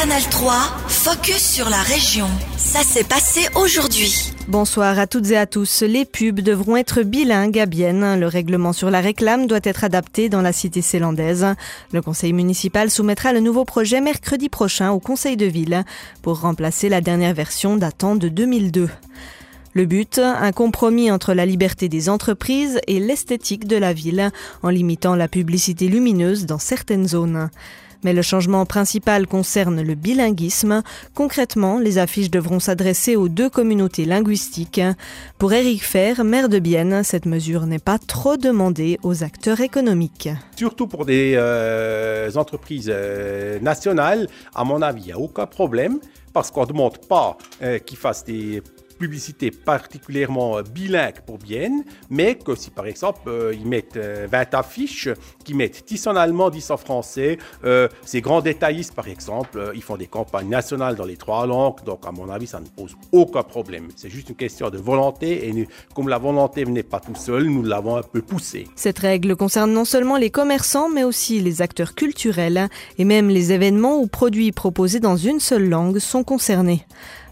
[0.00, 0.52] Canal 3,
[0.86, 2.28] focus sur la région.
[2.56, 4.32] Ça s'est passé aujourd'hui.
[4.46, 5.82] Bonsoir à toutes et à tous.
[5.82, 8.20] Les pubs devront être bilingues à Bienne.
[8.20, 11.44] Le règlement sur la réclame doit être adapté dans la cité célandaise.
[11.92, 15.82] Le conseil municipal soumettra le nouveau projet mercredi prochain au conseil de ville
[16.22, 18.88] pour remplacer la dernière version datant de 2002.
[19.74, 24.30] Le but, un compromis entre la liberté des entreprises et l'esthétique de la ville,
[24.62, 27.50] en limitant la publicité lumineuse dans certaines zones.
[28.04, 30.82] Mais le changement principal concerne le bilinguisme.
[31.14, 34.80] Concrètement, les affiches devront s'adresser aux deux communautés linguistiques.
[35.36, 40.28] Pour Eric Fer, maire de Bienne, cette mesure n'est pas trop demandée aux acteurs économiques.
[40.54, 45.98] Surtout pour des euh, entreprises euh, nationales, à mon avis, il n'y a aucun problème
[46.32, 48.62] parce qu'on ne demande pas euh, qu'ils fassent des
[48.98, 54.58] publicité particulièrement bilingue pour Bienne, mais que si par exemple euh, ils mettent 20 euh,
[54.58, 55.08] affiches,
[55.44, 59.82] qui mettent 10 en allemand, 10 en français, euh, ces grands détaillistes par exemple, ils
[59.82, 62.96] font des campagnes nationales dans les trois langues, donc à mon avis ça ne pose
[63.12, 63.88] aucun problème.
[63.96, 67.62] C'est juste une question de volonté et comme la volonté venait pas tout seul, nous
[67.62, 68.66] l'avons un peu poussé.
[68.74, 73.52] Cette règle concerne non seulement les commerçants, mais aussi les acteurs culturels et même les
[73.52, 76.84] événements ou produits proposés dans une seule langue sont concernés.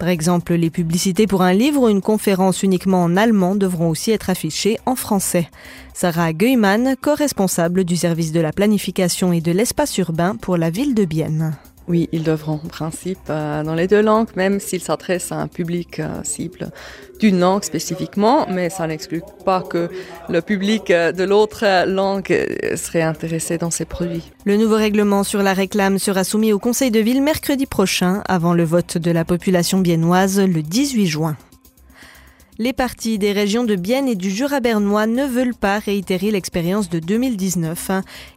[0.00, 4.12] Par exemple, les publicités pour un livre ou une conférence uniquement en allemand devront aussi
[4.12, 5.50] être affichées en français.
[5.92, 10.94] Sarah Geumann, co-responsable du service de la planification et de l'espace urbain pour la ville
[10.94, 11.54] de Bienne.
[11.90, 15.48] Oui, ils devront en principe euh, dans les deux langues, même s'ils s'adressent à un
[15.48, 16.70] public euh, cible
[17.18, 19.90] d'une langue spécifiquement, mais ça n'exclut pas que
[20.28, 24.30] le public euh, de l'autre langue serait intéressé dans ces produits.
[24.44, 28.54] Le nouveau règlement sur la réclame sera soumis au Conseil de ville mercredi prochain, avant
[28.54, 31.36] le vote de la population biennoise le 18 juin.
[32.62, 36.90] Les partis des régions de Bienne et du Jura bernois ne veulent pas réitérer l'expérience
[36.90, 37.90] de 2019.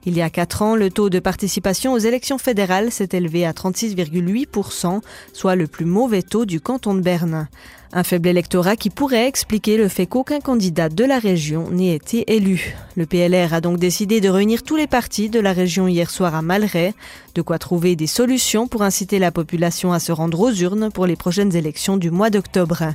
[0.06, 3.52] Il y a quatre ans, le taux de participation aux élections fédérales s'est élevé à
[3.52, 5.02] 36,8%,
[5.34, 7.50] soit le plus mauvais taux du canton de Berne.
[7.92, 12.34] Un faible électorat qui pourrait expliquer le fait qu'aucun candidat de la région n'ait été
[12.34, 12.78] élu.
[12.96, 16.34] Le PLR a donc décidé de réunir tous les partis de la région hier soir
[16.34, 16.94] à Malray,
[17.36, 21.08] de quoi trouver des solutions pour inciter la population à se rendre aux urnes pour
[21.08, 22.94] les prochaines élections du mois d'octobre.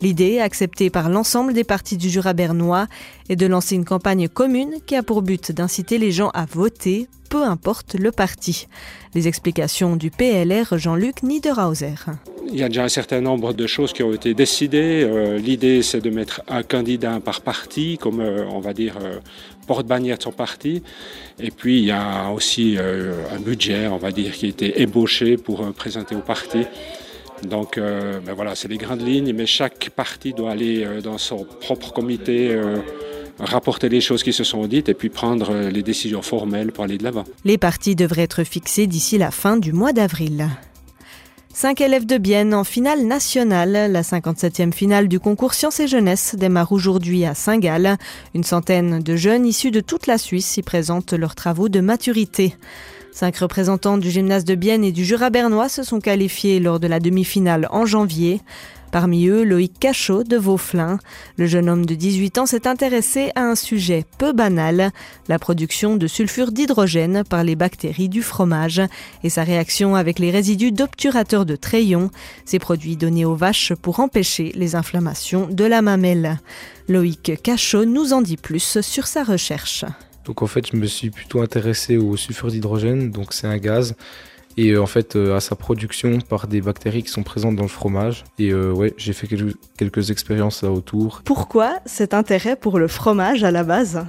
[0.00, 2.86] L'idée, acceptée par l'ensemble des partis du Jura bernois,
[3.28, 7.08] est de lancer une campagne commune qui a pour but d'inciter les gens à voter,
[7.28, 8.68] peu importe le parti.
[9.14, 11.94] Les explications du PLR Jean-Luc Niederhauser.
[12.50, 15.02] Il y a déjà un certain nombre de choses qui ont été décidées.
[15.04, 19.18] Euh, l'idée, c'est de mettre un candidat par parti, comme euh, on va dire euh,
[19.66, 20.82] porte-bannière de son parti.
[21.40, 25.36] Et puis, il y a aussi un budget, on va dire, qui a été ébauché
[25.36, 26.60] pour présenter au parti.
[27.42, 31.18] Donc euh, ben voilà, c'est les grandes lignes, mais chaque parti doit aller euh, dans
[31.18, 32.50] son propre comité.
[32.50, 32.76] Euh,
[33.40, 36.98] rapporter les choses qui se sont dites et puis prendre les décisions formelles pour aller
[36.98, 37.22] de l'avant.
[37.44, 40.48] Les partis devraient être fixés d'ici la fin du mois d'avril.
[41.54, 43.92] Cinq élèves de Bienne en finale nationale.
[43.92, 47.96] La 57e finale du concours Sciences et Jeunesse démarre aujourd'hui à Saint-Gall.
[48.34, 52.54] Une centaine de jeunes issus de toute la Suisse y présentent leurs travaux de maturité.
[53.18, 56.86] Cinq représentants du gymnase de Bienne et du Jura bernois se sont qualifiés lors de
[56.86, 58.40] la demi-finale en janvier.
[58.92, 61.00] Parmi eux, Loïc Cachot de Vauflin.
[61.36, 64.92] Le jeune homme de 18 ans s'est intéressé à un sujet peu banal,
[65.26, 68.82] la production de sulfure d'hydrogène par les bactéries du fromage
[69.24, 72.12] et sa réaction avec les résidus d'obturateurs de Trayon,
[72.44, 76.38] ces produits donnés aux vaches pour empêcher les inflammations de la mamelle.
[76.86, 79.84] Loïc Cachot nous en dit plus sur sa recherche.
[80.28, 83.96] Donc en fait, je me suis plutôt intéressé au sulfure d'hydrogène, donc c'est un gaz,
[84.58, 87.62] et euh, en fait euh, à sa production par des bactéries qui sont présentes dans
[87.62, 88.24] le fromage.
[88.38, 89.26] Et euh, ouais, j'ai fait
[89.78, 91.22] quelques, expériences là autour.
[91.24, 94.04] Pourquoi cet intérêt pour le fromage à la base?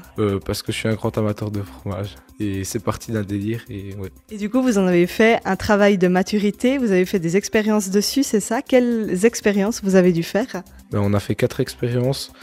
[0.45, 2.15] Parce que je suis un grand amateur de fromage.
[2.41, 3.63] Et c'est parti d'un délire.
[3.69, 4.09] Et, ouais.
[4.29, 7.37] et du coup, vous en avez fait un travail de maturité, vous avez fait des
[7.37, 8.61] expériences dessus, c'est ça?
[8.61, 10.63] Quelles expériences vous avez dû faire?
[10.91, 12.33] Ben, On a fait quatre expériences.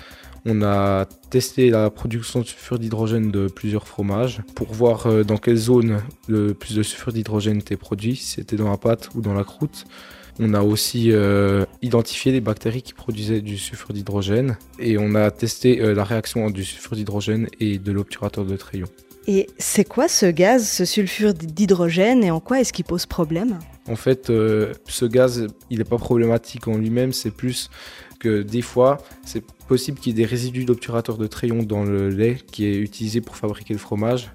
[0.48, 5.38] On a testé la production de sulfure d'hydrogène de plusieurs fromages pour voir euh, dans
[5.38, 9.20] quelle zone le plus de sulfure d'hydrogène était produit, si c'était dans la pâte ou
[9.20, 9.86] dans la croûte.
[10.38, 15.32] On a aussi euh, identifié les bactéries qui produisaient du sulfure d'hydrogène et on a
[15.32, 18.86] testé euh, la réaction du sulfure d'hydrogène et de l'obturateur de Trayon.
[19.28, 23.58] Et c'est quoi ce gaz, ce sulfure d'hydrogène et en quoi est-ce qu'il pose problème?
[23.88, 27.70] En fait, ce gaz, il n'est pas problématique en lui-même, c'est plus
[28.18, 32.08] que des fois, c'est possible qu'il y ait des résidus d'obturateur de Trayon dans le
[32.08, 34.30] lait qui est utilisé pour fabriquer le fromage.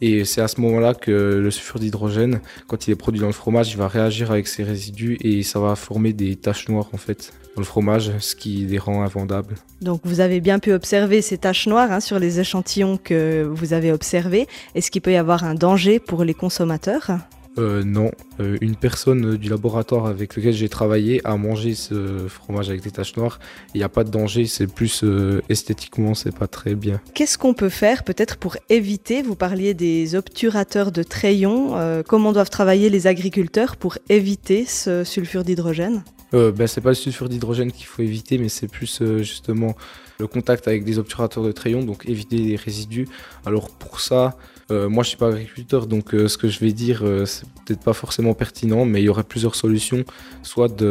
[0.00, 3.32] Et c'est à ce moment-là que le sulfure d'hydrogène, quand il est produit dans le
[3.32, 6.96] fromage, il va réagir avec ces résidus et ça va former des taches noires en
[6.96, 9.54] fait dans le fromage, ce qui les rend invendables.
[9.80, 13.72] Donc vous avez bien pu observer ces taches noires hein, sur les échantillons que vous
[13.72, 14.48] avez observés.
[14.74, 17.12] Est-ce qu'il peut y avoir un danger pour les consommateurs?
[17.58, 18.10] Euh, non,
[18.40, 22.90] euh, une personne du laboratoire avec lequel j'ai travaillé a mangé ce fromage avec des
[22.90, 23.38] taches noires.
[23.74, 27.00] Il n'y a pas de danger, c'est plus euh, esthétiquement, c'est pas très bien.
[27.14, 31.74] Qu'est-ce qu'on peut faire peut-être pour éviter, vous parliez des obturateurs de trayons,
[32.06, 36.02] comment doivent travailler les agriculteurs pour éviter ce sulfure d'hydrogène?
[36.34, 39.76] Euh, ben, c'est pas le sulfure d'hydrogène qu'il faut éviter, mais c'est plus justement
[40.18, 43.08] le contact avec des obturateurs de trayons, donc éviter les résidus.
[43.46, 44.36] Alors pour ça,
[44.70, 47.44] euh, moi, je suis pas agriculteur, donc euh, ce que je vais dire, euh, c'est
[47.66, 50.04] peut-être pas forcément pertinent, mais il y aurait plusieurs solutions.
[50.42, 50.82] Soit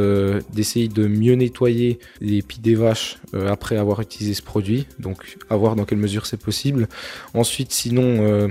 [0.51, 3.17] d'essayer de, mieux nettoyer les pieds des vaches
[3.47, 6.87] après avoir utilisé ce produit, donc à voir dans quelle mesure c'est possible.
[7.33, 8.49] Ensuite, sinon,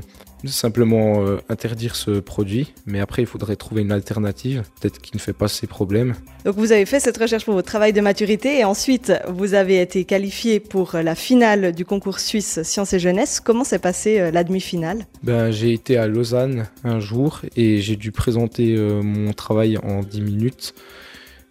[0.51, 5.21] simplement euh, interdire ce produit, mais après il faudrait trouver une alternative, peut-être qui ne
[5.21, 6.15] fait pas ces problèmes.
[6.45, 9.81] Donc vous avez fait cette recherche pour votre travail de maturité et ensuite vous avez
[9.81, 13.41] été qualifié pour la finale du concours suisse Sciences et Jeunesse.
[13.41, 15.07] Comment s'est passée euh, la demi-finale?
[15.23, 20.01] Ben, J'ai été à Lausanne un jour et j'ai dû présenter euh, mon travail en
[20.01, 20.75] 10 minutes.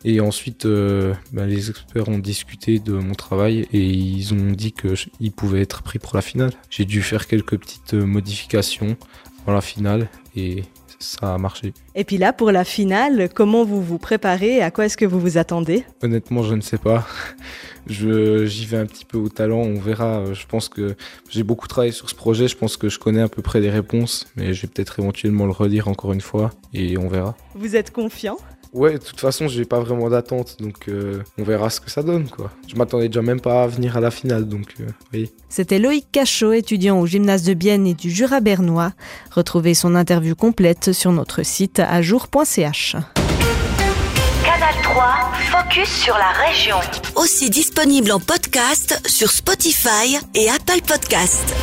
[0.03, 4.73] Et ensuite, euh, bah, les experts ont discuté de mon travail et ils ont dit
[4.73, 6.51] qu'il pouvait être pris pour la finale.
[6.69, 8.97] J'ai dû faire quelques petites euh, modifications
[9.43, 10.63] pour la finale et
[10.99, 11.73] ça a marché.
[11.95, 14.61] Et puis là, pour la finale, comment vous vous préparez?
[14.61, 15.83] À quoi est-ce que vous vous attendez?
[16.01, 17.07] Honnêtement, je ne sais pas.
[17.87, 20.33] J'y vais un petit peu au talent, on verra.
[20.33, 20.95] Je pense que
[21.29, 23.71] j'ai beaucoup travaillé sur ce projet, je pense que je connais à peu près les
[23.71, 27.35] réponses, mais je vais peut-être éventuellement le redire encore une fois et on verra.
[27.55, 28.37] Vous êtes confiant?
[28.73, 32.03] Ouais, de toute façon, j'ai pas vraiment d'attente, donc euh, on verra ce que ça
[32.03, 32.51] donne, quoi.
[32.67, 35.31] Je m'attendais déjà même pas à venir à la finale, donc euh, oui.
[35.49, 38.93] C'était Loïc Cachot, étudiant au gymnase de Bienne et du Jura bernois.
[39.31, 42.95] Retrouvez son interview complète sur notre site ajour.ch.
[44.45, 45.03] Canal 3,
[45.51, 46.77] focus sur la région.
[47.17, 51.53] Aussi disponible en podcast sur Spotify et Apple Podcast.